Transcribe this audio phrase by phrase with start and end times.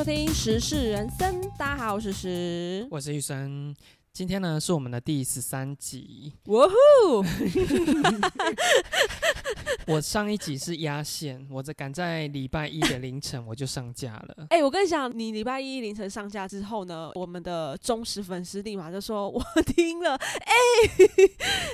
[0.00, 2.88] 收听《时事人生》，大家好，我是时。
[2.90, 3.76] 我是玉生，
[4.14, 6.32] 今天呢是我们的第十三集。
[6.46, 7.20] 哇呼！
[9.90, 14.46] 我上一集是压线，我在赶在礼拜一的凌晨我就上架了。
[14.50, 20.54] 哎、我跟你讲，你礼拜一凌晨上架之后呢，我们的忠实粉丝立马就说：“我听了， 哎、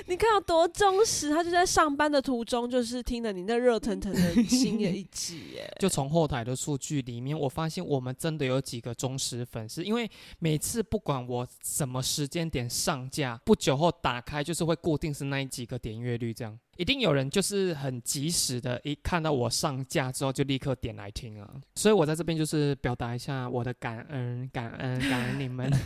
[0.07, 1.29] 你看有多忠实？
[1.29, 16.57] 他就在上班的途中，就是听了你那热腾腾的新的一集，哎， 就从后台的数据里面，我发现我们真的有几个忠实粉丝，因为每次不管我什么时间点上架，不久后打开就是会固定是那几个点阅率这样。
[16.77, 25.71] 一定有人就是很及时的，一看到我上架之后就立刻点来听啊，所以我在这边就是表达一下我的感恩，感恩，感恩你们。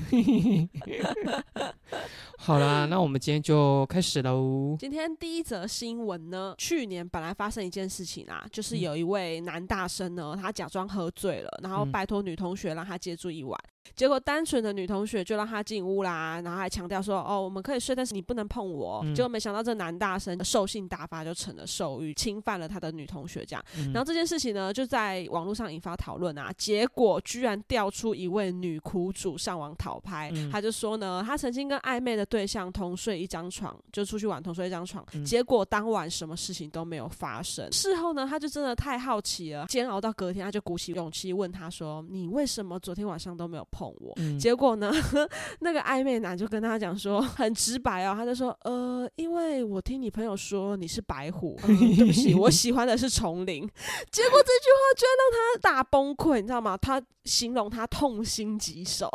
[2.37, 4.75] 好啦，那我们今天就开始喽。
[4.79, 13.57] 今天第一则新闻呢，去年本来发生一件事情啊，就是有一位男大生呢，他假装喝醉了，然后嗯拜托女同学让他接住一晚。
[13.95, 19.01] 结果单纯的女同学就让他进屋啦，然后还强调说：“哦，我们可以睡，但是你不能碰我。
[19.03, 23.65] 嗯结果没想到这男大生兽性大发，就成了兽欲，侵犯了他的女同学这样。
[23.77, 26.51] 嗯然后这件事情呢，就在网络上引发讨论啊。
[26.57, 37.69] 结果居然调出一位女苦主上网讨拍，嗯他就说呢，他曾经跟暧昧的对象同睡一张床，就出去玩同睡一张床，嗯结果当晚什么事情都没有发生。
[37.71, 44.91] 事后呢，他就真的太好奇了，煎熬到隔天，他就鼓起勇气问他说：“你为什么昨天晚上都没有碰我？”嗯结果呢，
[45.61, 53.61] 那个暧昧男就跟他讲说，很直白哦，他就说，呃，因为我听你朋友说你是白虎，呃 对不起，我喜欢的是丛林。
[54.11, 56.75] 结果这句话居然让他大崩溃，你知道吗？
[56.77, 59.09] 他形容他痛心疾首。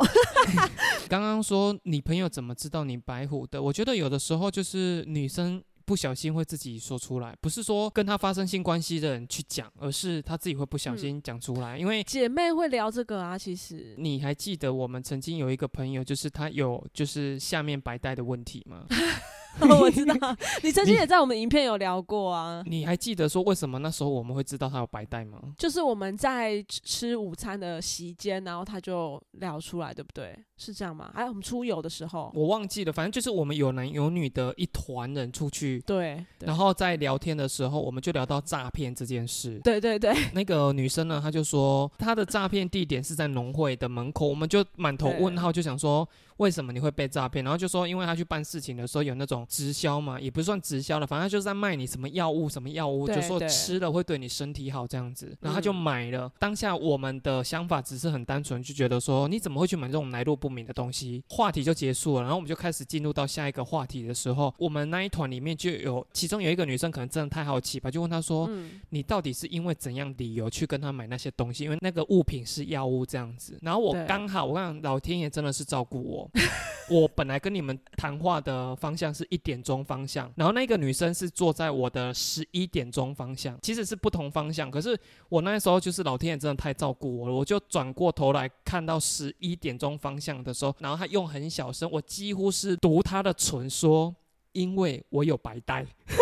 [1.09, 3.61] 刚刚说你朋友怎么知道你白虎的？
[3.61, 11.77] 我觉得有的时候就是女生不小心会自己说出来，不是说跟他发生性关系的人去讲，而是他自己会不小心讲出来。
[11.77, 18.85] 因为姐妹会聊这个啊，其实你还记得我们曾经有一个朋友，就是他有就是下面白带的问题吗？
[19.79, 22.63] 我知道，你曾经也在我们影片有聊过啊。
[22.65, 25.39] 你还记得说为什么那时候我们会知道他有白带吗？
[25.57, 30.37] 就是我们在吃吃午餐的席间，然后他就聊出来，对不对？
[30.57, 31.11] 是这样吗？
[31.13, 35.79] 还有我们出游的时候，我忘记了，反正就是我们有男有女的一团人出去。
[35.85, 39.59] 对，对然后在聊天的时候，我们就聊到诈骗这件事。
[39.63, 46.07] 对对对，那个女生呢，她就说她的诈骗地点是在农会的门口，我们就满头问号，就想说
[46.37, 47.43] 为什么你会被诈骗？
[47.43, 56.31] 然后就说因为他去办事情的时候有那种直销嘛，也不算直销了，反正她就是在卖你什么药物什么药物，就说吃了会对你身体好这样子，然后他就嗯买了。
[56.39, 61.23] 当下我们的想法只是很单纯，就觉得说你怎么会去买这种来路不明的东西？
[61.29, 68.47] 话题就结束了，然后我们就开始进入到下一个话题的时候，我们那一团里面就有其中有一个女生可能真的太好奇吧，就问他说。
[68.49, 71.63] 嗯，你到底是因为怎样理由去跟他买那些东西？
[71.63, 73.57] 因为那个物品是药物这样子。
[73.61, 76.26] 然后我刚好，我跟你讲，老天爷真的是照顾我。
[76.89, 84.71] 我本来跟你们谈话的方向是一点钟方向，然后那个女生是坐在我的十一点钟方向，其实是不同方向。
[84.71, 84.97] 可是
[85.29, 94.15] 我那时候就是老天爷真的太照顾我了，我就转过头来看到十一点钟方向的时候，然后她用很小声，我几乎是读她的唇说。
[94.53, 96.15] 因为我有白带，他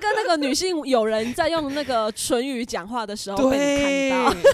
[0.00, 4.50] 跟那个女性友人在用那个唇语讲话的时候被你看到，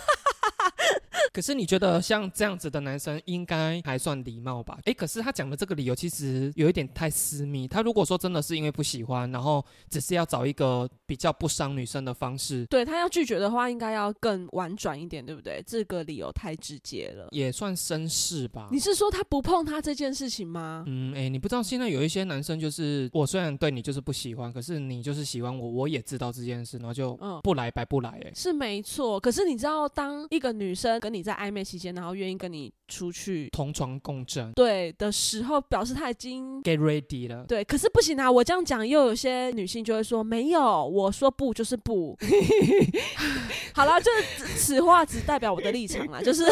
[1.32, 4.78] 可是你觉得像这样子的男生应该还算礼貌吧？
[4.86, 7.68] 哎，可是他讲的这个理由其实有一点太私密。
[7.68, 15.62] 他如果说真的是因为不喜欢，然后只是要找一个比较不伤女生的方式，对他要拒绝的话，应该要更婉转一点，对不对？
[15.66, 17.28] 这个理由太直接了。
[17.32, 18.86] 也算绅士吧你。
[18.86, 20.84] 是说他不碰他这件事情吗？
[20.86, 37.44] 嗯，哎，你不知道现在有一些男生就是，我虽然对你就是不喜欢，可是你就是喜欢我，我也知道这件事，然后就嗯不来白不来、诶，是没错，可是你知道，当一个女生跟你在暧昧期间，然后愿意跟你出去，同床共枕对的时候，表示他已经，get ready 了。
[37.46, 38.28] 对，可是不行啊！
[38.28, 42.18] 我这样讲，又有些女性就会说没有，我说不就是不。
[43.72, 46.42] 好了，就是此话只代表我的立场啦，就是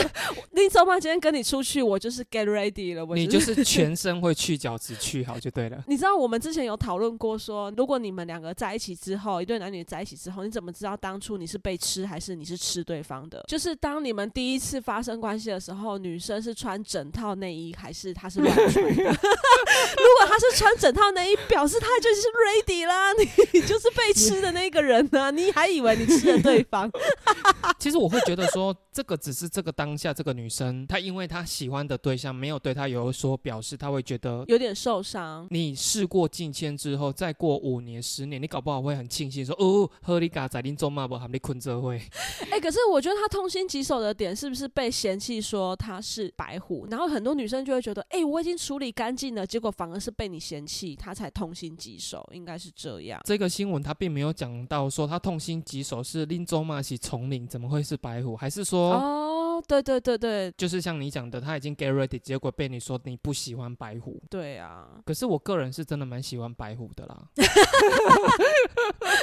[0.53, 5.83] 林周曼今天跟你出去，我就是 get ready 了，我你就是是全身会去角质去好就对了。
[5.89, 13.43] 你知道我们之前有讨论过说，如果你们两个在一起之后，一对男女在一起之后，你怎么知道当初你是被吃还是你是吃对方的？
[13.49, 18.93] 就是当你们第一次发生关系的时候，女生是穿整套内衣还是她是乱穿的？
[19.05, 23.13] 如果她是穿整套内衣，表示她就是 ready 啦，
[23.53, 26.91] 你就是被吃的那个人呢、你还以为你吃了对方？
[27.79, 35.49] 其实我会觉得说，这个只是这个当下这个女生，她因为她喜欢的对象没有对她有所表示，她会觉得有点受伤。
[35.51, 42.01] 你事过境迁之后，再过五年、十年，你搞不好会很庆幸说：“哦，赫利嘎在林中嘛不喊你困这会。
[42.53, 46.87] 哎、可是我觉得她痛心疾首的点是不是被嫌弃说她是白虎？
[46.89, 53.21] 然后很多女生就会觉得，哎、我已经处理干净了，结果反而是被你嫌弃，她才痛心疾首，应该是这样。
[53.25, 58.37] 这个新闻她并没有讲到说她痛心疾首是林中嘛是丛林，怎么会是白虎？
[58.37, 58.84] 还是说？
[58.93, 64.23] 哦，对对对对就是像你讲的，他已经 get ready，结果被你说你不喜欢白虎。
[64.31, 64.89] 对啊！
[65.05, 67.23] 可是我个人是真的蛮喜欢白虎的啦。
[67.37, 67.43] 你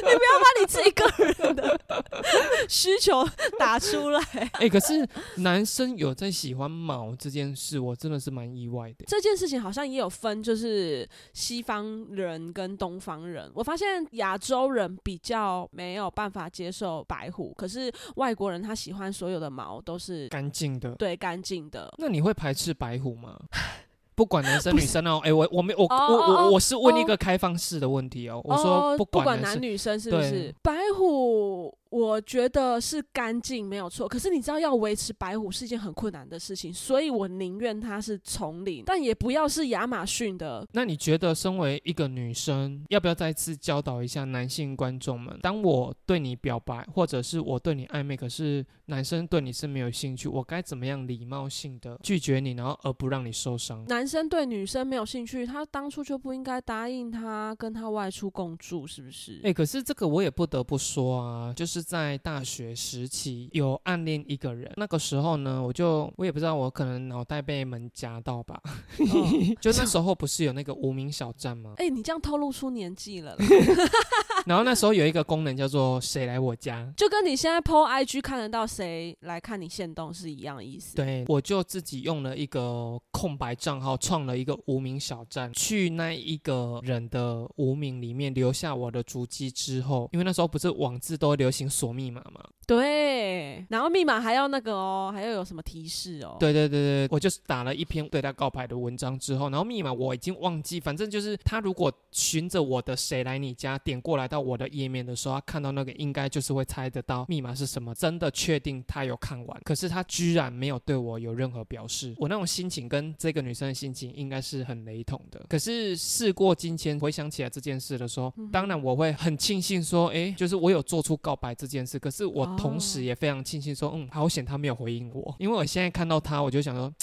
[0.01, 1.79] 不要把你自己个人的
[2.67, 3.25] 需求
[3.57, 4.21] 打出来。
[4.53, 5.07] 哎、可是
[5.37, 9.05] 男生有在喜欢毛这件事，我真的是蛮意外的。
[9.07, 13.49] 这件事情好像也有分，就是西方人跟东方人。
[13.53, 21.93] 我发现亚洲人比较没有办法接受白虎，可是外国人他喜欢所有的毛都是干净的，对干净的。
[21.97, 23.39] 那你会排斥白虎吗？
[24.13, 30.53] 不管男生 女生哦，哎、我我没我、哦我哦我我是问一哦个开放式的问题哦，我说哦、不不管男生，男女生是不是？
[30.61, 40.65] 白虎我觉得是干净没有错，可是你知道要维持白虎是一件很困难的事情，所以我宁愿它是丛林，但也不要是亚马逊的。
[40.71, 45.37] 那你觉得身为一个女生，要不要再次教导一下男性观众们？
[45.41, 53.83] 当我对你表白，或者是我对你暧昧，可是男生对你是没有兴趣，我该怎么样礼貌性的拒绝你，然后而不让你受伤？
[53.89, 59.41] 男生对女生没有兴趣，他当初就不应该答应他跟他外出共住，是不是？
[59.43, 69.29] 哎、可是这个我也不得不说啊，就是在大学时期有暗恋一个人，那个时候呢，我就我也不知道，我可能脑袋被门夹到吧，哦
[69.61, 71.73] 就那时候不是有那个无名小站吗？
[71.77, 73.45] 哎、你这样透露出年纪了啦，
[74.45, 115.41] 然后那时候有一个功能叫做“谁来我家 ”，就跟你现在 PO IG 看得到谁来看你现动是一样的意思。，对，我就自己用了一个空白账号，创了一个无名小站，去那一个人的无名里面留下我的足迹之后，因为那时候不是网字都会流行锁密码嘛，对，然后密码还要那个哦，还要有什么提示哦？，对对对对，我就是打了一篇对他告白的文章之后，然后密码我已经忘记，反正就是他如果循着我的谁来你家点过来到我的页面的时候，他看到那个应该就是会猜得到密码是什么，真的确定他有看完，可是他居然没有对我有任何表示，我那种心情跟这个女生的心情应该是很雷同的。
[115.47, 126.93] 可是事过境迁，回想起来这件事的时候，当然我会很庆幸说，哎，就是我有做出告白这件事，可是我同时哦也非常庆幸说，嗯，好险他没有回应我，因为我现在看到他，我就想说。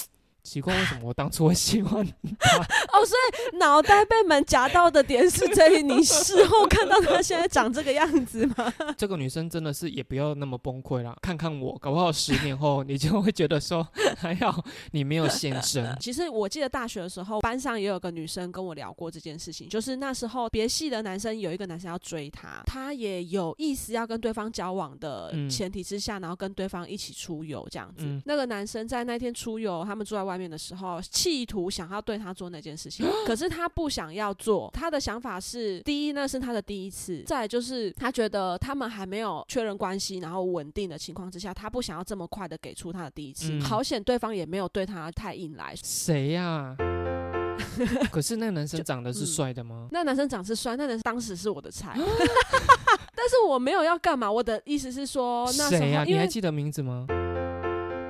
[0.49, 2.05] 奇怪，为什么我当初会喜欢
[2.39, 2.59] 他？
[2.93, 3.17] 哦，所
[3.53, 8.73] 以脑袋被门夹到的点是在于你事后看到他现在长这个样子吗？
[8.97, 11.17] 这个女生真的是也不要那么崩溃啦。
[11.21, 13.87] 看看我，搞不好十年后你就会觉得说，
[14.17, 15.95] 还好你没有现身。
[16.01, 28.05] 其实我记得大学的时候，班上也有个女生跟我聊过这件事情，就是那时候别系的男生有一个男生要追她，她也有意思要跟对方交往的嗯前提之下，然后跟对方一起出游这样子。
[28.05, 34.71] 嗯那个男生在那天出游，他们住在外面的时候，企图想要对他做那件事情， 可是他不想要做。
[34.73, 43.53] 他的想法是，第一，那是他的第一次；再就是他觉得他们还没有确认关系，然后稳定的情况之下，他不想要这么快的给出他的第一次。
[43.53, 45.75] 嗯好险，对方也没有对他太硬来。
[45.83, 46.75] 谁呀、
[48.11, 49.89] 可是那个男生长得是嗯帅的吗？
[49.91, 51.93] 那男生长是帅，那男生当时是我的菜，
[53.15, 54.31] 但是我没有要干嘛。
[54.31, 57.07] 我的意思是说，那谁呀、你还记得名字吗？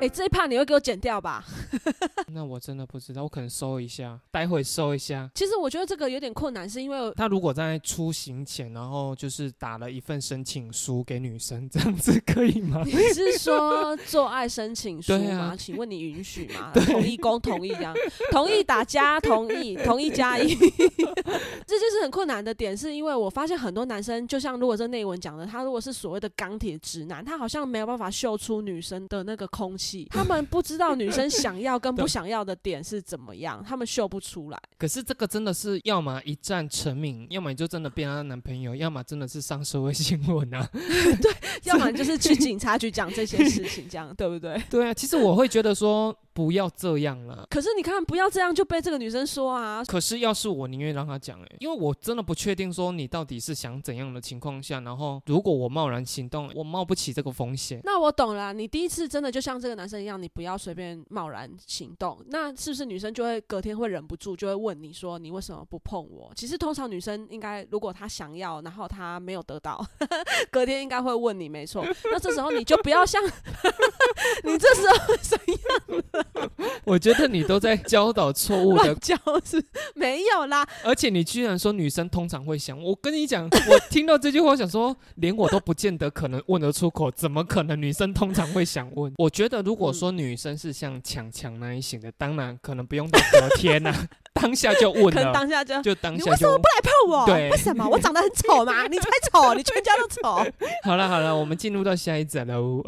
[0.00, 1.44] 哎、这一趴你会给我剪掉吧？
[2.32, 5.28] 那我真的不知道，我可能搜一下，待会搜一下。
[5.34, 12.82] 其实我觉得这个有点困难，是因为他如果在出行前，然后就是打了一份申请书给女生，这样子可以吗？
[12.86, 15.50] 你是说做爱申请书吗？
[15.52, 16.70] 啊请问你允许吗？
[16.74, 17.92] 同意公同意这样，
[18.30, 20.54] 同意打加同意，同意加一，
[21.66, 34.58] 这就是很困难的点，是因为我发现很多男生，就像如果这内文讲的，他如果是所谓的钢铁直男，他好像没有办法秀出女生的那个空气，他们不知道女生想要跟不想要的点是怎么样，他们秀不出来。
[34.78, 40.68] 可是这个真的是，要么一战成名，要么你就真的变她男朋友，要么真的是上社会新闻啊。
[40.72, 41.32] 对
[41.64, 44.60] 要么就是去警察局讲这些事情，这样对不对？
[44.70, 47.46] 对啊，其实我会觉得说不要这样了。
[47.50, 57.80] 可是你看，不要这样就被这个女生说啊，可是要是我，宁愿让她讲哎，因为我真的不确定说你到底是想怎样的情况下，然后如果我贸然行动，我冒不起这个风险。
[57.84, 62.18] 那我懂了啊，你第一次真的就像这个男生一样，你不要随便贸然行动。
[62.26, 66.32] 那是不是女生就会隔天会忍不住就会问你说你为什么不碰我？
[66.34, 69.82] 其实通常女生应该如果她想要，然后她没有得到，
[70.50, 71.86] 隔天应该会问你，没错。
[72.10, 73.22] 那这时候你就不要像
[74.42, 76.42] 你这时候怎样？
[76.84, 89.12] 我觉得你都在教导错误的，教是没有啦，而且你居然说女生通常会想，我跟你讲，我听到这句话想说，连我都不见得可能问得出口，怎么可能女生通常会想问？
[89.18, 93.94] 我觉得如果说女生是像强强那一型的，当然可能不用到隔天呐、
[94.32, 97.26] 当下就问可能了，当下就就当下就为什么不来碰我？
[97.26, 98.84] 对为什么我长得很丑吗？
[98.88, 100.22] 你才丑，你全家都丑。
[100.32, 100.46] 好
[100.84, 102.82] 好了好了，我们进入到下一则喽。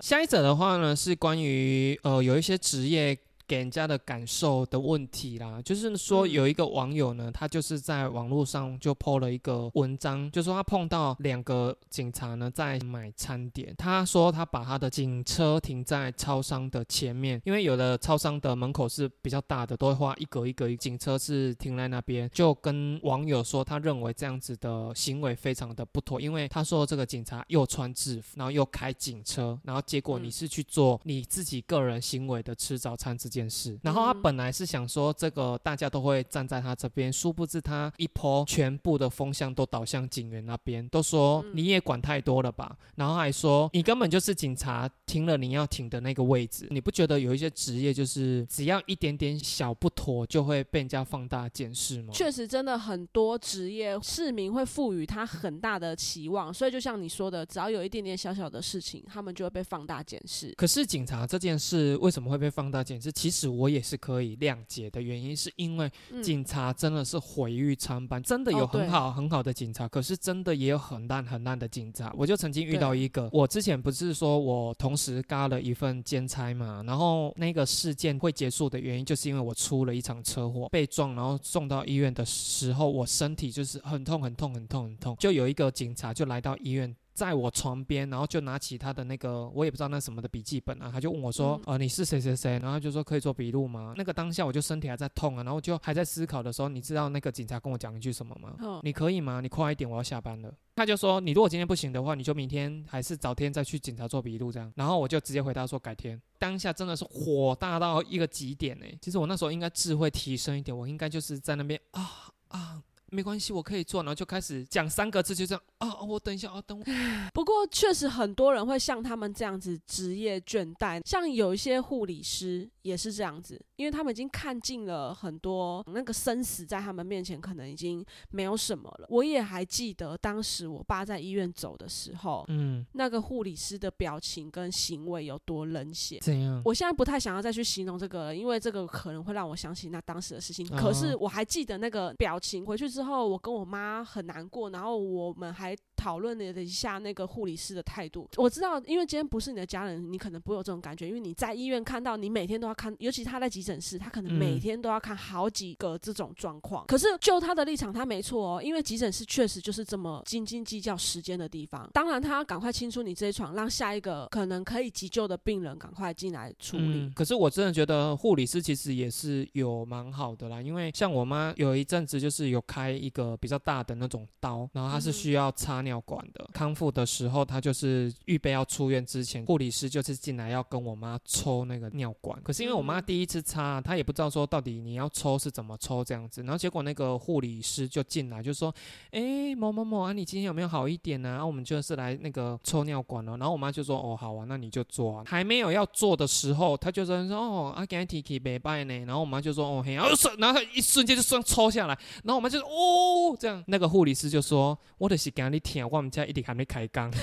[0.00, 3.16] 下一则的话呢，是关于呃有一些职业
[3.52, 5.60] 给人家的感受的问题啦。
[5.62, 6.32] 就是说嗯。
[6.32, 30.32] 有一个网友呢，他就是在网络上就 PO 了一个文章，就说他碰到两个警察呢在买餐点，他说他把他的警车停在超商的前面，因为有的超商的门口是比较大的，都会画一格一格，警车是停在那边，就跟网友说他认为这样子的行为非常的不妥，因为他说这个警察又穿制服，然后又开警车，然后结果你嗯。
[30.32, 52.12] 是去做你自己个人行为的吃早餐这件事，然后他嗯本来是想说这个大家都会站在他这边，殊不知他一波全部的风向都倒向警员那边，都说嗯你也管太多了吧，然后还说你根本就是警察停了你要停的那个位置，你不觉得有一些职业就是只要一点点小不妥就会被人家放大检视吗？
[52.12, 60.52] 确实真的很多职业市民会赋予他很大的期望，所以就像你说的，只要有一点点小小的事情，他们就会被放大检视。
[60.56, 63.10] 可是警察这件事为什么会被放大检视？
[63.22, 72.12] 其实我也是可以谅解的原因，是因为嗯警察真的是毁誉参半，真的有很好很好的警察，可是真的也有很烂很烂的警察。
[72.18, 86.92] 我就曾经遇到一个，我之前不是说我同时嘎了一份兼差嘛，然后那个事件会结束的原因，就是因为我出了一场车祸，被撞，然后送到医院的时候，我身体就是很痛很痛很痛很痛，就有一个警察就来到医院。
[87.14, 93.92] 在我床边，然后就拿起他的那个，我也不知道那什么的笔记本啊，他就问我说：“嗯呃，你是谁谁谁？”然后就说可以做笔录吗？
[93.96, 98.56] 那个当下我就身体还在痛啊，然后就还在思考的时候，你知道那个警察跟我讲一句什么吗？
[98.60, 99.40] 嗯你可以吗？
[99.40, 100.52] 你快一点，我要下班了。
[100.74, 104.72] 他就说你如果今天不行的话，你就明天还是早天再去警察做笔录这样。
[104.74, 106.20] 然后我就直接回答说改天。
[106.38, 112.10] 当下真的是火大到一个极点哎、其实我那时候应该智慧提升一点，我应该就是在那边啊
[112.48, 112.82] 啊。
[113.12, 116.84] 没关系，我可以做，然后就开始讲三个字，就这样啊，我等一下啊，等我。
[117.34, 129.06] 不过确实很多人会像他们这样子职业倦怠，像有一些护理师也是这样子，因为他们已经看尽了很多那个生死在他们面前可能已经没有什么了。
[129.08, 136.18] 我也还记得当时我爸在医院走的时候，嗯，那个护理师的表情跟行为有多冷血。
[136.20, 136.60] 怎样？
[136.64, 140.66] 我现在不太想要再去形容这个了，因为这个可能会让我想起那当时的事情。
[140.70, 148.28] 哦可是我还记得那个表情，回去之后我跟我妈很难过，然后我们还讨论了一下那个护理师的态度。
[148.36, 156.86] 我知道，因为今天不是你的家人，你可能不会有这种感觉，因为你在医院看到，你每天都要看，尤其他在急诊室，他可能每嗯天都要看好几个这种状况。
[156.86, 161.88] 可是就他的立场，他没错哦，因为急诊室确实就是这么斤斤计较时间的地方。
[161.92, 167.00] 当然，他要赶快清出你这一床，让下一个可能可以急救的病人赶快进来处理。
[167.00, 167.12] 嗯。
[167.14, 176.48] 可是我真的觉得护理师其实也是有蛮好的啦，因为像我妈有一阵子就是有开一个比较大的那种刀，然后她是嗯需要插尿管的。
[176.52, 182.40] 康复的时候，她就是预备要出院之前，护理师就是进来要跟我妈抽那个尿管。
[182.42, 188.72] 可是因为我妈嗯第一次擦，她也不知道说到底你要抽是怎么抽这样子，然后结果那个护理师就进来就说
[189.10, 191.44] ：“哎，某某某啊，你今天有没有好一点呢、啊？
[191.44, 207.10] 我们就是来那个抽尿管了。”然后我妈就说：“哦，好啊，那你就做啊。”还没有要做的时候，她就说：“哦，啊，给你提起没拜呢。”然后我妈就说：“哦，嘿，然后瞬，然后她一瞬间就算抽下来，然后我妈就说：“哦，这样。”那个护理师就说：“我的是给你舔，我们家一定还没开缸。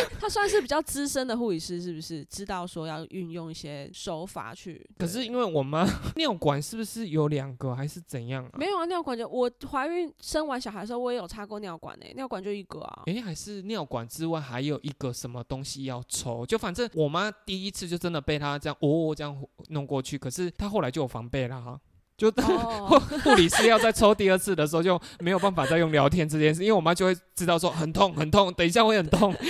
[0.20, 2.24] 他算是比较资深的护理师，是不是？
[2.26, 4.88] 知道说要运用一些手法去。
[4.98, 5.86] 可是因为我妈
[6.16, 8.52] 尿管是不是有两个还是怎样啊？
[8.58, 13.02] 没有啊，尿管就我怀孕生完小孩的时候，我也有插过尿管诶、尿管就一个啊。
[13.06, 16.44] 诶，还是尿管之外还有一个什么东西要抽？
[16.44, 19.36] 就反正我妈第一次就真的被她这样哦这样
[19.68, 21.80] 弄过去，可是她后来就有防备了哈。
[22.20, 29.34] 就哦， 护理师要再抽第二次的时候，就没有办法再用聊天这件事，因为我妈就会知道说很痛很痛，等一下会很痛。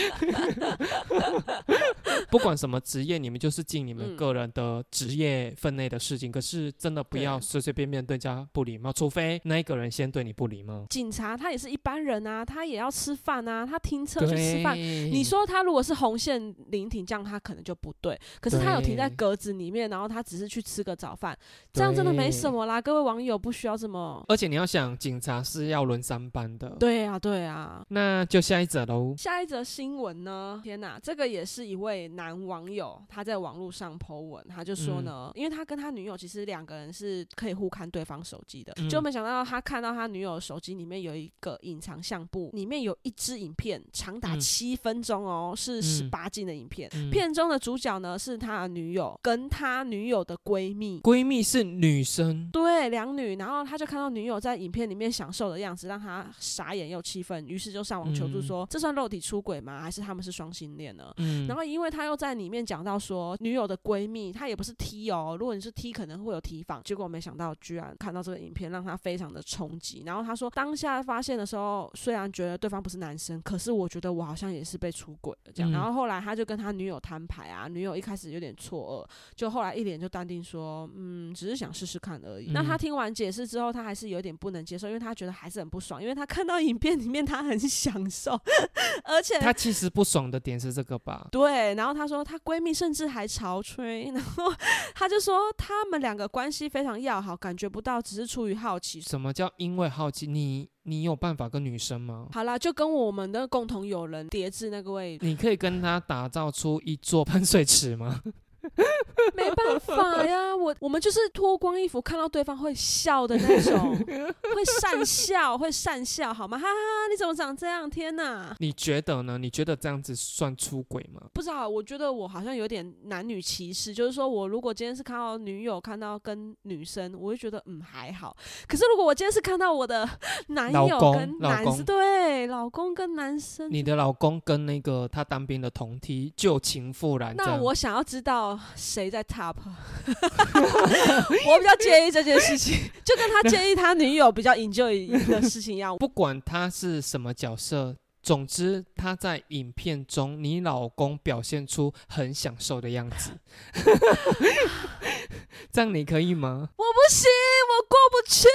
[2.31, 6.31] 不管什么职业，你们就是尽你们嗯个人的职业分内的事情。
[6.31, 10.87] 可是真的不要随随便便对人家不礼貌，除非那一个人先对你不礼貌。
[10.91, 14.77] 警察他也是一般人啊，他也要吃饭啊，他停车去吃饭。
[14.77, 18.17] 你说他如果是红线临停，这样他可能就不对。
[18.41, 21.37] 可是他有停在格子里面，然后他只是去吃个早饭，
[21.73, 22.81] 这样真的没什么啦。
[22.81, 24.25] 各位网友不需要这么。
[24.29, 26.69] 而且你要想，警察是要轮三班的。
[26.79, 27.83] 对啊，对啊。
[27.89, 29.15] 那就下一则喽。
[29.17, 30.61] 下一则新闻呢？
[30.63, 46.89] 天哪，这个也是一位男网友，他在网络上 po 文，他就说呢，因为他跟他女友其实两个人是可以互看对方手机的，嗯就没想到他看到他女友的手机里面有一个隐藏相簿，里面有一支影片，长达嗯七分钟哦，是十八禁的影片。
[46.95, 51.01] 嗯片中的主角呢是他的女友跟他女友的闺蜜。
[51.01, 59.81] 闺蜜是女生，对，两女，然后他就看到女友在影片里面享受的样子，让他傻眼又气愤，于是就上网求助嗯说：“这算肉体出轨吗？
[59.81, 66.81] 还是他们是双性恋呢？”嗯，然后，因为他又在里面讲到说，女友的闺蜜，她也不是 T 哦，如果你是 T，可能会有提防。
[66.85, 70.03] 结果没想到，居然看到这个影片，让他非常的冲击。
[70.07, 75.71] 然后他说，当下发现的时候，虽然觉得对方不是男生，可是我觉得我好像也是被出轨了这样。
[75.71, 82.51] 嗯然后后来他就跟他女友摊牌啊，女友一开始有点错愕，就后来一脸就淡定说，嗯，只是想试试看而已。
[82.51, 88.33] 嗯那他听完解释之后，他还是有点不能接受，因为他觉得还是很不爽，因为他看到影片里面他很享受，
[89.05, 91.27] 而且她其实不爽的点是这个吧？
[91.33, 94.53] 对，然后她说她闺蜜甚至还潮吹，然后
[94.95, 99.01] 她就说他们两个关系非常要好，感觉不到只是出于好奇。
[99.01, 100.27] 什么叫因为好奇？
[100.27, 102.29] 你你有办法跟女生吗？
[102.33, 108.21] 好啦，就跟我们的共同友人叠字那个位，你可以跟他打造出一座喷水池吗？
[109.35, 113.97] 没办法呀，我我们就是脱光衣服看到对方会笑的那种，
[114.55, 116.59] 会善笑，会善笑，好吗？
[116.59, 117.89] 哈哈哈，你怎么长这样？
[117.89, 118.55] 天哪！
[118.59, 119.39] 你觉得呢？
[119.39, 121.23] 你觉得这样子算出轨吗？
[121.33, 128.37] 不知道，我觉得我好像有点男女歧视，就是说我如果今天是看到女友看到跟女生，我会觉得嗯还好。
[128.69, 130.09] 可是如果我今天是看到我的
[130.49, 139.55] 男友跟男生，对老公跟男生，你的老公跟那个他当兵的同梯旧情复燃，那我想要知道谁在 top，
[140.07, 145.97] 我比较介意这件事情， 就跟他介意他女友比较 enjoy 的事情一样。
[145.99, 153.31] 不管他是什么角色，总之他在影片中，你老公表现出很享受的样子，
[155.73, 156.69] 这样你可以吗？
[156.77, 157.29] 我不行，
[157.71, 158.49] 我过不去，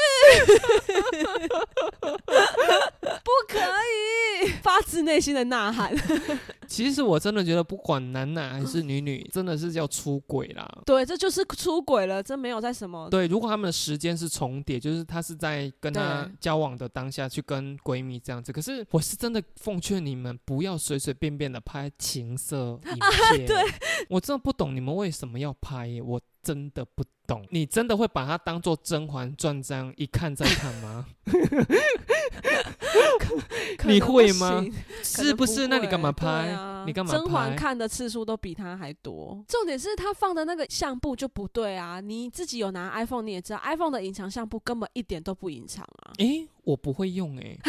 [3.23, 3.59] 不可
[4.45, 5.95] 以，发自内心的呐喊。
[6.67, 10.67] 其实我真的觉得，不管男男还是女女，真的是叫出轨啦。
[10.85, 13.09] 对，这就是出轨了，这没有在什么。
[13.09, 18.51] 对，如果他们的时间是重叠，就是他是在跟他交往的当下去跟闺蜜这样子。
[18.51, 22.99] 可是我是真的奉劝你们不要随随便便的拍情色影
[23.35, 23.45] 片。
[23.47, 23.63] 对，
[24.09, 27.45] 我真的不懂你们为什么要拍耶，我真的不懂。
[27.49, 31.05] 你真的会把它当做《甄嬛传》这样一看再看吗？
[33.85, 34.63] 你会吗
[35.03, 35.67] 是不不是？
[35.67, 36.27] 那你干嘛拍？
[36.51, 37.55] 啊你干嘛甄嬛？
[37.55, 39.43] 看的次数都比他还多。
[39.47, 41.99] 重点是他放的那个相簿就不对啊！
[41.99, 46.13] 你自己有拿 iPhone，你也知道 iPhone 的隐藏相簿根本一点都不隐藏啊。
[46.19, 47.59] 诶，我不会用诶，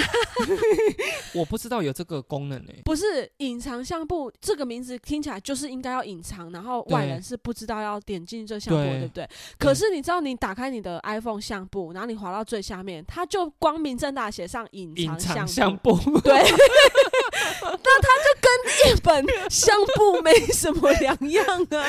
[1.34, 2.82] 我不知道有这个功能诶。
[2.84, 9.28] 不是隐藏相簿这个名字听起来就是应该要隐藏，然后外人是不知道要点进这相簿，对对不对？
[9.58, 16.32] 可是你知道，你打开你的 iPhone 相簿，然后你滑到最下面，它就光明正大写上隐藏相相簿，对，
[17.62, 21.84] 那它就跟一本相簿没什么两样啊，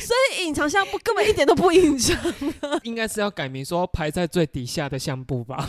[0.00, 2.16] 所以隐藏相簿根本一点都不隐藏。
[2.60, 5.68] 啊应该是要改名说排在最底下的相簿吧？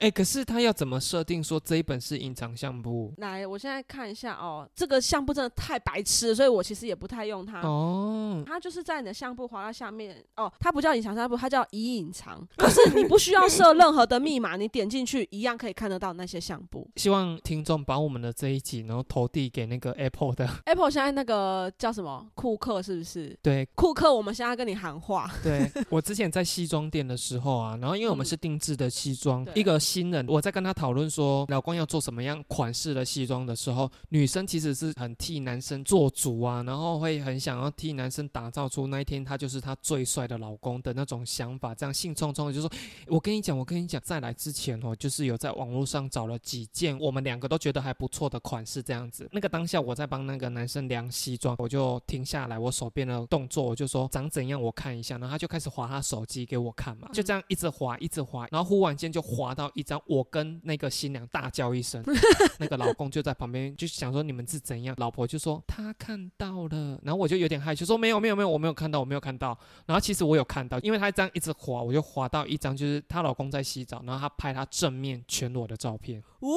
[0.00, 3.12] 哎、可是他要怎么设定说这一本是隐藏相簿？
[3.18, 7.60] 来，我现在看一下哦，这个相簿真的太白痴，所以我其实也不太用它。
[7.62, 12.46] 哦，它就是在你的相簿滑到下面哦，它不叫隐藏相簿，它叫已隐藏。
[12.56, 16.88] 可是你不需要 设任何的密码，你点进去一样可以看得到那些相簿。
[16.96, 23.36] 希望听众把我们的这一集，然后投递给那个 Apple 的，Apple 现在那个叫什么库克是不是？
[23.42, 25.30] 对库克，我们现在跟你喊话。
[25.42, 25.70] 对。
[25.88, 42.70] 我之前在西装店的时候啊，然后因为我们嗯是定制的西装，对一个新人，我在跟他讨论说老公要做什么样款式的西装的时候，女生其实是很替男生做主啊，然后会很想要替男生打造出那一天他就是他最帅的老公的那种想法，这样兴冲冲的就说，
[43.06, 49.28] 我跟你讲，我跟你讲，在来之前哦，就是有在网络上找了几件我们两个都觉得还不错的款式，这样子。
[49.30, 62.02] 那个当下我在帮那个男生量西装，我就停下来，我手边边的动作，我就说长怎样，我看一下，然后他就开始划他手机给我看嘛，就这样一直划一直划，然后忽然间就划到一张，我跟那个新娘大叫一声，
[62.58, 76.22] 那个老公就在旁边就想说你们是怎样，老婆就说他看到了，然后我就有点害羞说没有没有没有我没有看到我没有看到，然后其实我有看到，因为他这样一直滑，我就滑到一张就是她老公在洗澡，然后她拍她正面全裸的照片。
[76.40, 76.56] 呜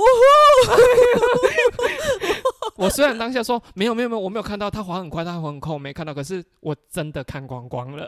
[2.76, 8.08] 我虽然当下说没有没有没有，我没有看到她滑很快，她滑很快，我没看到，可是我真的看光光了。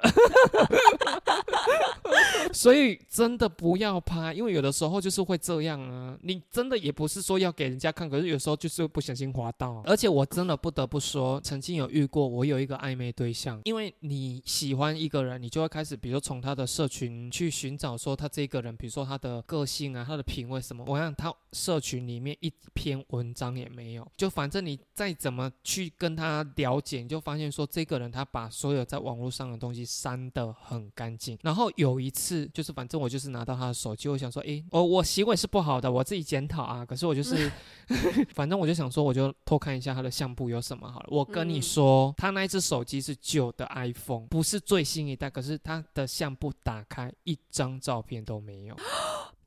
[2.53, 6.17] 所以真的不要拍，因为有的时候就是会这样啊。
[6.21, 9.81] 你真的也不是说要给人家看，可是有时候就是不小心滑到。
[9.85, 20.83] 而且我真的不得不说，曾经有遇过，我有一个暧昧对象，因为你喜欢一个人，你就会开始，比如从他的社群去寻找说他这个人，比如说他的个性啊，他的品味什么。
[20.87, 31.37] 我想他社群里面一篇文章也没有，就反正你再怎么去跟他了解，你就发现说这个人他把所有在网络上的东西删得很干净。
[31.43, 32.47] 然后有一次。
[32.53, 36.85] 就是反正我就是拿到他的手机，我想说，诶，我我行为是不好的，我自己检讨啊。
[36.85, 37.51] 可是我就是，
[38.35, 41.07] 反正我就想说，我就偷看一下他的相簿有什么好了。
[41.09, 48.75] 我跟你说，他那一只手机是旧的 iPhone，不是最新一代，可是他的相簿打开一张照片都没有。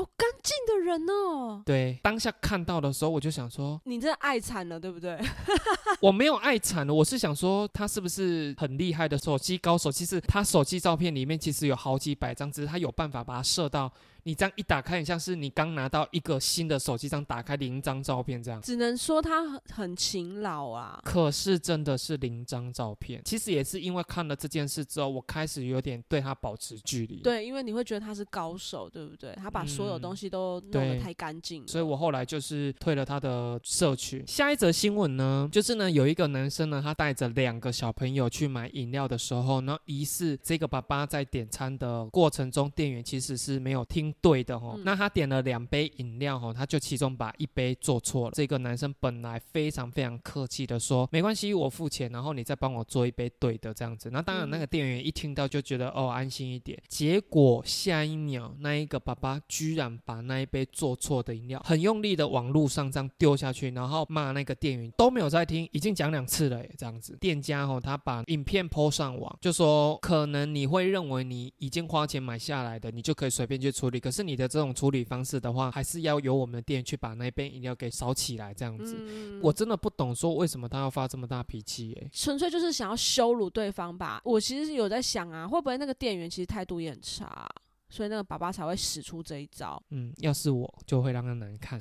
[0.00, 1.62] 好干净的人哦！
[1.66, 5.20] 对，当下看到的时候，我就想说，你这爱惨了，对不对？
[6.00, 9.92] 我没有爱惨了，我是想说，他是不是很厉害的手机高手？
[9.92, 13.92] 其实他手机照片里面其实有好几百张，只是他有办法把它设到。
[14.24, 18.60] 你这样一打开，很像是你刚拿到一个新的手机，上打开零张照片这样。
[18.62, 21.00] 只能说他很很勤劳啊。
[21.04, 23.20] 可是真的是零张照片。
[23.24, 27.16] 其实也是因为看了这件事之后，我开始有点对他保持距离。
[27.16, 29.32] 对，因为你会觉得他是高手，对不对？
[29.36, 31.66] 他把所有东西都弄得太干净。
[31.66, 34.22] 所以我后来就是退了他的社群。
[34.26, 44.09] 下一则新闻呢，就是呢有一个男生呢，他带着两个小朋友去买饮料的时候，呢，疑似这个爸爸在点餐的过程中，店员其实是没有听。
[44.20, 48.32] 对的哈，那他点了两杯饮料哈，他就其中把一杯做错了。
[48.34, 54.10] 这个男生本来非常非常客气的说，没关系，我付钱，然后你再帮我做一杯对的这样子。
[54.10, 56.76] 那当然，那个店员一听到就觉得哦安心一点。
[56.88, 67.16] 结果下一秒，那一个爸爸居然把那一杯做错的饮料很用力的往路上这样丢下去，然后骂那个店员都没有在听，已经讲两次了这样子。
[67.20, 73.99] 店家哈，他把影片 po 上网，就说可能你会认为你已经花钱买下来的，你就可以随便去处理。
[74.00, 78.96] 可是你的这种处理方式的话，还是要由我们的店去把那杯饮料给烧起来，这样子。
[79.42, 81.96] 我真的不懂，说为什么他要发这么大脾气？
[82.00, 84.20] 哎，纯粹就是想要羞辱对方吧。
[84.24, 87.46] 我其实有在想啊，会不会那个店员其实态度也很差，
[87.90, 89.82] 所以那个爸爸才会使出这一招。
[89.90, 91.78] 嗯，要是我就会让他难看。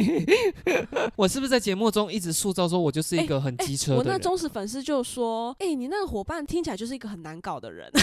[1.16, 3.96] 我是不是在节目中一直塑造说我就是一个很机车？
[3.96, 7.90] 我那忠实粉丝就说：“哎，你那个伙伴听起来就是一个很难搞的人。”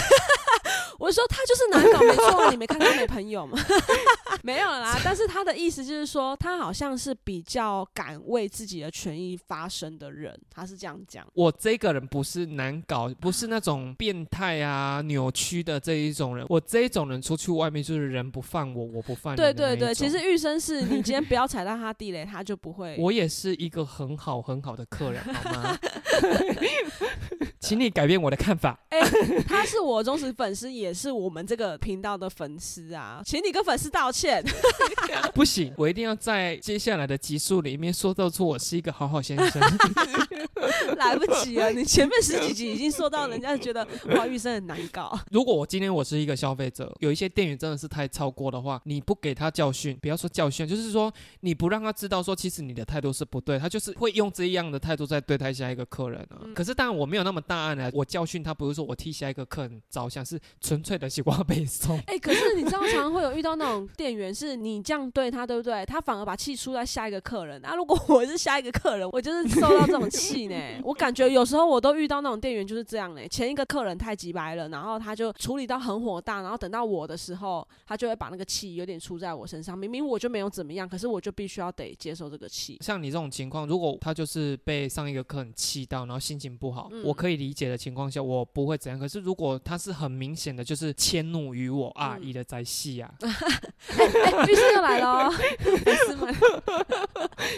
[0.98, 3.58] 我说他就是难搞，没错，你没看他没朋友吗？
[4.42, 11.26] 没有啦，但是他的意思就是说，他好像是比较敢为自己的权益发声的人，他是这样讲。
[11.32, 16.44] 我这个人不是难搞，不是那种变态啊、扭曲的这一种人。
[16.50, 19.36] 我这种人出去外面就是人不犯我， 我不犯人。
[19.36, 22.96] 对对对，其实玉生是你今天不要踩到他地雷，他就不会。
[23.00, 25.78] 我也是一个很好很好的客人，好吗？
[27.60, 28.78] 请你改变我的看法。
[28.88, 29.00] 哎，
[29.46, 34.42] 他是我忠实粉丝，也是我们这个频道的粉丝啊，请你跟粉丝道歉。
[35.34, 39.62] 不行，我一定要在接下来的集数里面塑造出我是一个好好先生。
[40.96, 45.18] 来不及了，你前面十几集已经说到人家觉得华玉生很难搞。
[45.30, 56.46] 如果我今天我是一个消费者，有一些店员真的是太超过的话，你不给他教训，不要说教训，就是说你不让他知道说其实你的态度是不对，他就是会用这样的态度在对待下一个客人啊。
[56.54, 62.00] 可是当然我没有那么大案呢，我教训他不是说我替下一个客人着想，是纯粹的西瓜背诵。
[62.06, 65.84] 哎，可是你知道常常会有遇到那种店员，是你这样对他，对不对？
[65.84, 67.60] 他反而把气出在下一个客人。
[67.60, 70.56] 那如果我是下一个客人，我就是受到这种气呢。
[70.84, 79.76] 我感觉有时候我都遇到那种店员就是这样呢，前一个客人太急白了，然后他就处理到很火大，然后等到我的时候，他就会把那个气有点出在我身上。
[79.76, 82.78] 明明我就没有怎么样，可是我就必须要得接受这个气。
[82.80, 88.98] 像你这种情况，如果他就是被上一个客人气到，然后心情不好，我可以理解的情况下，我不会怎样。
[88.98, 93.12] 可是如果他是很明显的就是迁怒于我阿姨的在戏啊，
[94.46, 95.28] 律师又来了。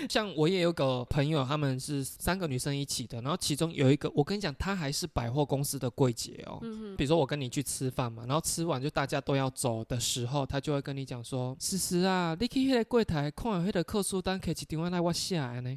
[0.08, 6.58] 像我也有个朋友，他们是三个女生一起的，然后其中有一个，我跟你讲，她还是百货公司的柜姐哦。
[6.62, 15.76] 嗯比如说我跟你去吃饭嘛，然后吃完就大家都要走的时候，她就会跟你讲说：“思思啊，你去那个柜台看完那个客数单，可以去电话来我下来呢。”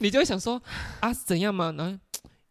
[0.00, 0.60] 你就会想说
[1.00, 1.83] ：“啊，怎样嘛？”然后。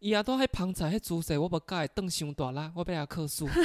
[0.04, 3.48] 伊啊都迄旁仔迄姿势，我无甲伊瞪伤大啦，我被他克诉。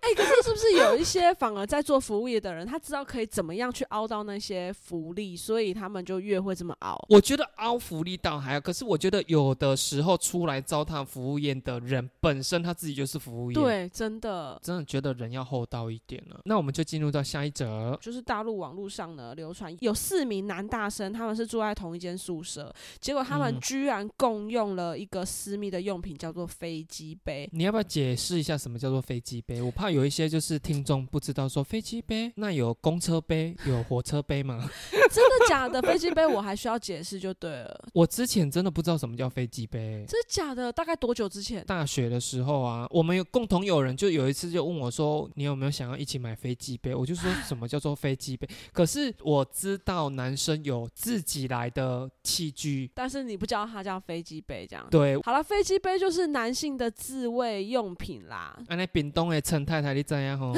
[0.00, 6.96] 哎、可是是不是有一些反而在做服务业的人，他知道可以怎么样去凹到那些福利，所以他们就越会这么凹？
[7.08, 14.58] 我觉得凹福利倒还好，可是我觉得有的时候出来糟蹋服务业的人，本身他自己就是服务业。，对，真的。
[14.62, 16.40] 真的觉得人要厚道一点了。
[16.44, 17.98] 那我们就进入到下一则。
[18.00, 27.48] 就是大陆网络上呢流传有四名男大生，他们是住在同一间宿舍，结果他们嗯居然共用了一个私密的用品，叫做飞机杯。
[27.52, 29.60] 你要不要解释一下什么叫做飞机杯？
[29.62, 34.68] 我怕有一些就是听众不知道，说飞机杯那有公车杯、有火车杯吗？
[35.10, 35.80] 真的假的？
[35.82, 37.88] 飞机杯我还需要解释就对了。
[37.92, 40.04] 我之前真的不知道什么叫飞机杯。
[40.08, 40.72] 真的假的？
[40.72, 41.64] 大概多久之前？
[41.64, 48.48] 大学的时候啊，我们有共同有人就有一次就问我说：“你有没有想要一起买飞机杯？”我就说什么叫做飞机杯？
[48.72, 54.86] 可是我知道男生有自己来的器具，但是你不知道他叫飞机杯这样。
[54.90, 60.52] 对，好了，飞机杯就是男性的自慰用品啦，安那屏东的陈太太你怎样吼？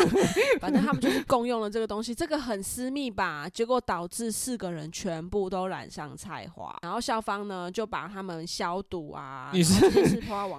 [0.60, 3.48] 反正他们就是共用了这个东西，这个很私密吧？
[3.48, 9.74] 结果导致四个人全部都染上菜花，然后校方呢就把他们消毒啊，你是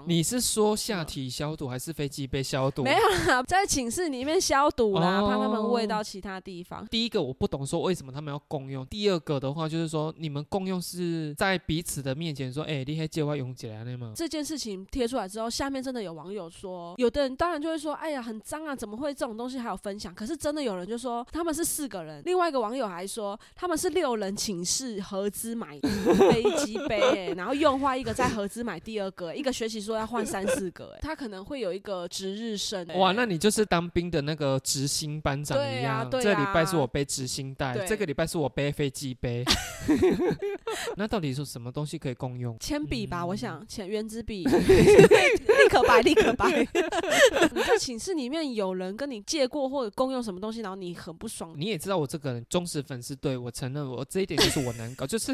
[0.05, 2.83] 你是说下体消毒还是飞机杯消毒？
[2.83, 6.85] 没有啦，在寝室里面消毒啦，哦怕他们喂到其他地方。
[6.87, 14.11] 第一个我不懂说为什么他们要共用，第二个的话就是说你们共用是在彼此的面前说，哎、你还借我用起来的吗？
[14.13, 20.13] 这件事情贴出来之后，下面真的有网友说，有的人当然就会说，哎呀，很脏啊，怎么会这种东西还有分享？
[20.13, 32.97] 可是真的有人就说他们是四个人，另外一个网友还说他们是六人寝室合资买飞机杯、欸，然后用坏一个再合资买第二个、一个学期说要换三四个、欸， 他可能会有一个值日生、欸。
[32.97, 35.99] 哇，那你就是当兵的那个执行班长对一样。
[35.99, 39.43] 啊对这礼拜啊是我背执行带，这个礼拜是我背飞机杯。
[40.97, 42.57] 那到底是什么东西可以共用？
[42.59, 46.49] 铅笔吧，嗯我想铅圆珠笔， 立刻白，立刻白。
[47.53, 55.31] 你在寝室里面有人跟你借过或者共用什么东西，然后你很不爽，你也知道我这个人忠实粉丝，对我承认我这一点就是我难搞，就是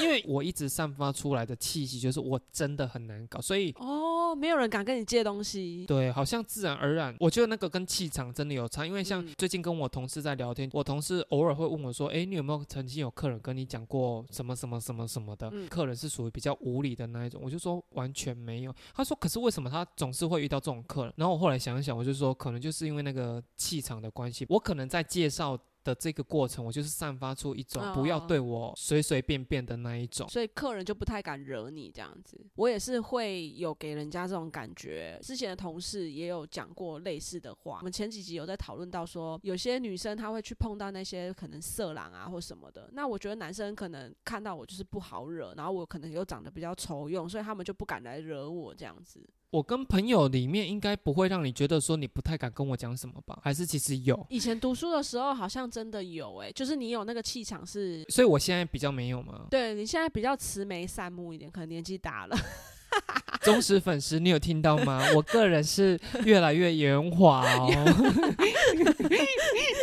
[0.00, 5.84] 因为我一直散发出来的气息就是我真的很难搞，所以哦，没有人敢跟你借东西。
[5.86, 8.86] 对，好像自然而然，我觉得那个跟气场真的有差。
[8.86, 15.50] 因为像嗯最近跟我同事在聊天，我同事偶尔会问我说：“诶，你有没有曾经有客人跟你讲过什么什么什么什么的？
[15.68, 18.74] 客人是属于比较无理的那一种。”我就说完全没有。
[18.94, 25.58] 他说：“可是为什么他总是会遇到这种客人？”然后我后来想一想，我就说可能就是因为那个气场的关系，我可能在介绍。
[25.84, 30.28] 的这个过程，我就是散发出一种不要哦对我随随便便的那一种。
[30.28, 35.18] 所以客人就不太敢惹你这样子，我也是会有给人家这种感觉。
[35.22, 37.76] 之前的同事也有讲过类似的话。
[37.78, 42.88] 我们前几集有在讨论到说，有些女生她会去碰到那些可能色狼啊或什么的。
[42.92, 49.20] 那我觉得男生可能看到我就是不好惹，然后我可能又长得比较丑用，所以他们就不敢来惹我这样子。
[49.54, 53.38] 我跟朋友里面应该不会让你觉得说你不太敢跟我讲什么吧？
[53.40, 54.26] 还是其实有？
[54.28, 58.04] 以前读书的时候好像真的有诶、就是你有那个气场是。
[58.08, 59.46] 所以我现在比较没有吗。
[59.48, 62.36] 对你现在比较慈眉善目一点，可能年纪大了。
[63.42, 65.00] 忠实粉丝，你有听到吗？
[65.14, 67.70] 我个人是越来越圆滑哦。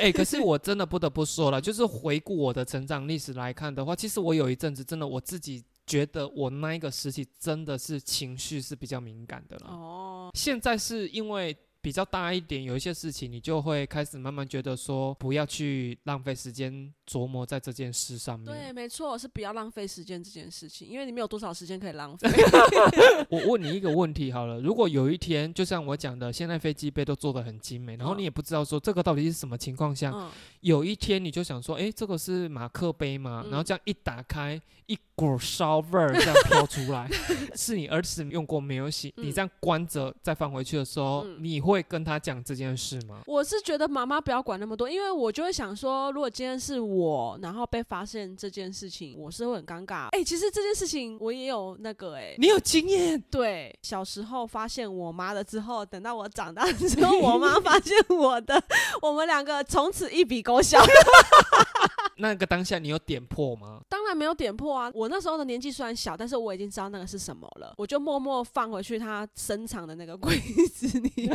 [0.02, 9.68] 哎、 可是我真的不得不说了，就是回顾我的成长历史来看的话，其实我有一阵子真的我自己觉得我那一个时期真的是情绪是比较敏感的了。
[9.68, 18.46] 哦，现在是因为比较大一点，有一些事情你就会开始慢慢觉得说，不要去浪费时间琢磨在这件事上面。
[18.46, 22.30] 对，没错，是不要浪费时间这件事情，因为你没有多少时间可以浪费。
[23.30, 33.44] 我问你一个问题好了，如果有一天，就像我讲的，现在飞机杯都做的很精美，然后嗯你也不知道说这个到底是什么情况下，嗯，有一天你就想说，诶，这个是马克杯吗？
[33.48, 37.08] 然后嗯这样一打开，一股烧味儿这样飘出来，
[37.54, 39.14] 是你儿子用过没有洗？
[39.18, 43.22] 你嗯这样关着再放回去的时候，嗯你会跟他讲这件事吗？
[43.28, 50.08] 我是觉得妈妈不要管那么多，因为我就会想说，如果今天是我，然后被发现这件事情，我是会很尴尬。
[50.08, 58.60] 哎、其实这件事情我也有那个哎、你有经验，对，小时候发现我妈的之后，等到我长大之后，我妈发现我的，
[59.04, 60.82] 我们两个从此一笔勾销。
[62.22, 63.82] 那个当下你有点破吗？
[63.90, 64.92] 当然没有点破啊！
[64.94, 70.38] 我那时候的年纪虽然小，但是我已经知道那个是什么了，我就默默放回去他深藏的那个柜
[70.74, 71.30] 子里。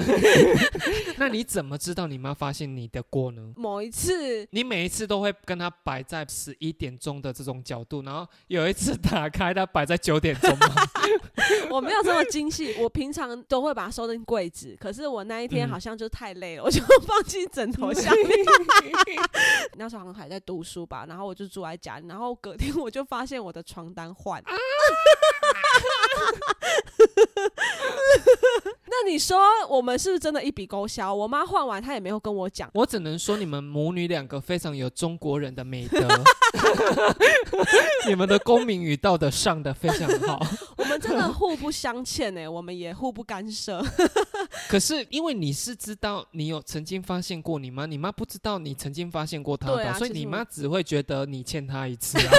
[1.19, 3.53] 那你怎么知道你妈发现你的过呢？
[3.57, 10.67] 某一次，你每一次都会跟他摆在十一点钟的这种角度，然后有一次打开它摆在九点钟吗？
[11.71, 14.77] 我 我没有这么精细，我平常都会把它收进柜子。
[14.81, 18.29] 可是我那一天嗯好像就太累了，我就放进枕头下面。
[19.77, 24.43] 那时候好像还在读书吧，然后我就住在家里，然后隔天 我就发现我的床单换。
[28.89, 31.13] 那你说我们是不是真的一笔勾销？
[31.15, 32.71] 我妈换完她也没有跟我讲。
[32.75, 36.07] 我只能说你们母女两个非常有中国人的美德，
[38.09, 40.41] 你们的公民与道德上的非常好。
[40.79, 43.85] 我们真的互不相欠呢、我们也互不干涉。
[44.69, 52.33] 可是因为你是知道你有曾经发现过你妈，你妈不知道你曾经发现过她对的，所以你妈只会觉得你欠她一次啊。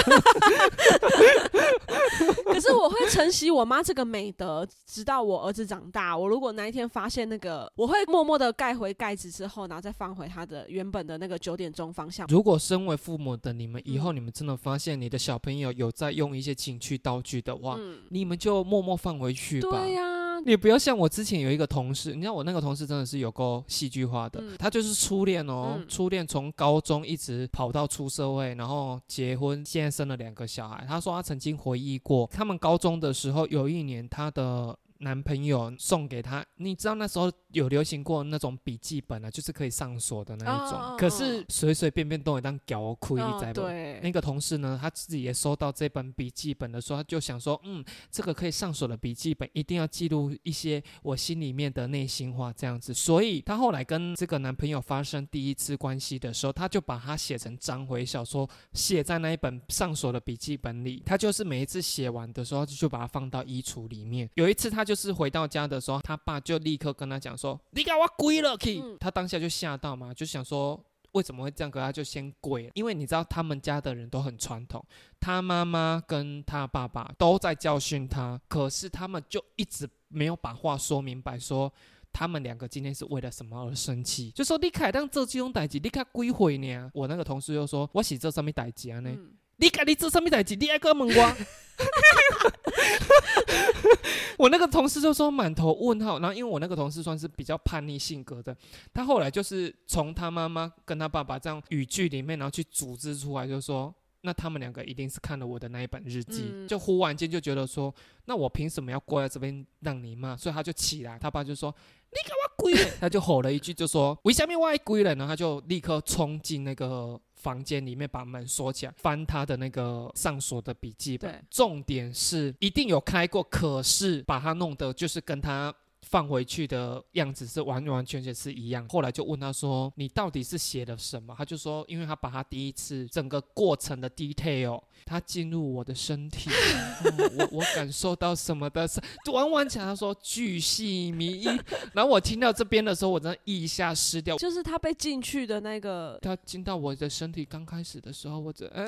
[2.45, 6.17] 可是我会承袭我妈这个美德，直到我儿子长大。
[6.17, 12.27] 我如果哪一天发现那个，我会默默的盖回盖子之后，然后再放回他的原本的那个九点钟方向。
[12.27, 19.69] 如果身为父母的你们，以嗯后你们真的发现你的小朋友有在用一些情趣道具的话，嗯，你们就默默放回去吧。
[19.71, 30.85] 对呀、你不要像我之前有一个同事，你知道我那个同事真的是有够戏剧化的，嗯他就是初恋哦，嗯初恋从高中一直跑到出社会，然后结婚，现在生了两个小孩。
[30.87, 34.77] 他说他曾经回忆过，他们高中的时候有一年他的。
[34.99, 43.61] 男朋友送给他，你知道那时候有流行过那种笔记本啊，就是可以上锁的那一种，可是随随便便都会当屌亏，你知嗯，不？
[43.61, 52.93] 对，那个同事呢，他自己也收到这本笔记本的时候，他就想说，嗯，这个可以上锁的笔记本，一定要记录一些我心里面的内心话，这样子。
[52.93, 61.03] 所以她后来跟这个男朋友发生第一次关系的时候，她就把它写成章回小说，写在那一本上锁的笔记本里。
[61.05, 64.29] 她就是每一次写完的时候，就把它放到衣橱里面。
[64.35, 70.81] 有一次，她就是回到家的时候，他爸就立刻跟他讲说：“你给我跪了去！”嗯她当下就吓到嘛，就想说。
[71.13, 71.71] 为什么会这样？
[71.71, 74.85] 可他就先跪了，因为你知道他们家的人都很传统，
[75.19, 81.73] 他妈妈跟他爸爸都在教训他，可是他们就一直没有把话说明白，说
[82.13, 86.91] 他们两个今天是为了什么而生气，就说你凯当这这种代志，你看归回呢？
[86.93, 89.09] 我那个同事又说，我写这上面代志啊呢？
[89.11, 90.55] 嗯你家你做什么代志？
[90.55, 91.35] 你爱个问我？
[94.37, 98.55] 我那个同事就说满头问号，然后因为我那个同事算是比较叛逆性格的，
[98.93, 103.93] 他后来就是从他妈妈跟他爸爸这样语句里面，然后去组织出来，就说
[104.27, 107.93] 那他们两个一定是看了我的那一本日记，嗯就忽然间就觉得说，
[108.25, 110.35] 那我凭什么要跪在这边让你骂？
[110.35, 111.73] 所以他就起来，他爸就说
[112.11, 115.15] 你给我跪了， 他就吼了一句，就说为什么我爱跪了？
[115.15, 117.17] 然后他就立刻冲进那个。
[117.37, 121.39] 房间里面把门锁起来，翻他的那个上锁的笔记本对。
[121.51, 128.87] 重点是一定有开过，可是把他弄得就是跟他放回去的样子是完完全全是一样。
[128.89, 138.99] 后来就问他说：“你到底是写了什么？”他就说：“因为他把他第一次整个过程的 detail，他进入我的身体，哦 我我感受到什么的，是
[139.31, 141.43] 完完全全他说巨细靡遗。
[141.93, 144.37] 然后我听到这边的时候，我真的一下湿掉。
[144.37, 148.87] 就是他被进去的那个，他进到我的身体刚开始的时候，我这、哎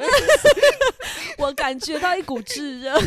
[1.38, 2.98] 我感觉到一股炙热。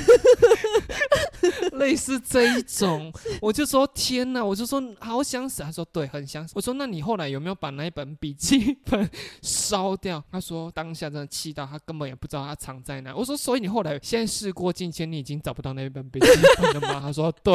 [1.72, 5.62] 类似这一种，我就说天哪，我就说好想死。
[5.62, 6.52] 他说对，很想死。
[6.54, 9.08] 我说那你后来有没有把那一本笔记本
[9.40, 10.22] 烧掉？
[10.30, 13.16] 他说当下真的气到他根本也不知道他藏在哪。
[13.16, 16.26] 我说所以你后来现在事过境迁，你已经找不到那一本笔记
[16.61, 17.00] 本了吗？
[17.02, 17.55] 他说对。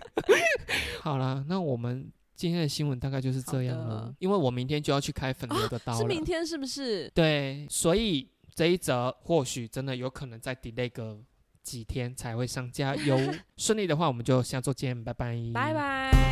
[1.00, 2.12] 好了，那我们。
[2.36, 5.98] 今天的新闻大概就是这样了，因为我明天就要去开粉牛的刀了。
[6.00, 7.10] 是明天是不是？
[7.14, 11.18] 对，所以这一则或许真的有可能再 delay 个
[11.62, 13.18] 几天才会上架有。
[13.56, 16.25] 顺利的话，我们就下周见，拜拜，拜拜。